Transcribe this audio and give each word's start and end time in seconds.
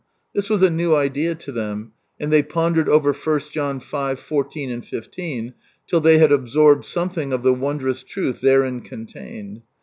This 0.33 0.49
was 0.49 0.63
a 0.63 0.71
new 0.71 0.95
idea 0.95 1.35
to 1.35 1.51
them, 1.51 1.91
and 2.19 2.33
they 2.33 2.41
pondered 2.41 2.89
over 2.89 3.13
i 3.13 3.37
John 3.37 3.79
v. 3.79 4.15
14, 4.15 4.81
15, 4.81 5.53
till 5.85 6.01
they 6.01 6.17
had 6.17 6.31
absorbed 6.31 6.85
something 6.85 7.31
of 7.31 7.43
the 7.43 7.53
wondrous 7.53 8.01
truth 8.01 8.41
therein 8.41 8.81
contained. 8.81 9.61